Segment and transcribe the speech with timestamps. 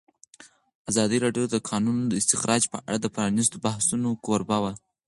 [0.89, 4.73] ازادي راډیو د د کانونو استخراج په اړه د پرانیستو بحثونو کوربه وه.